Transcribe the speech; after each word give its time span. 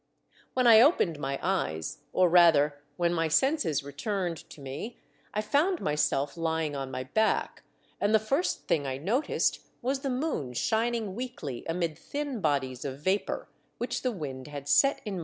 When 0.55 0.65
I 0.65 0.81
opened 0.81 1.17
m.y 1.17 1.37
eyes, 1.43 1.99
or 2.11 2.27
rather 2.27 2.81
when 2.97 3.13
my 3.13 3.27
senses 3.27 3.83
returned 3.83 4.37
to 4.49 4.59
me, 4.59 4.97
I 5.31 5.41
found 5.41 5.79
myself 5.79 6.35
lying 6.35 6.75
on 6.75 6.89
my 6.89 7.03
back, 7.03 7.61
and 7.99 8.11
the 8.11 8.17
first 8.17 8.67
thing 8.67 8.87
I 8.87 8.97
noticed 8.97 9.59
was 9.83 9.99
the 9.99 10.09
moon 10.09 10.53
shining 10.53 11.13
weakly 11.13 11.63
amid 11.69 11.99
thin 11.99 12.39
bodies 12.41 12.83
of 12.83 12.99
vapour 13.01 13.47
which 13.77 14.01
the 14.01 14.11
wind 14.11 14.47
had 14.47 14.67
set 14.67 14.73
in 14.73 14.73
G 14.73 14.89
82 14.89 15.01
THE 15.03 15.11
DEATH 15.11 15.17
SHIP. 15.17 15.19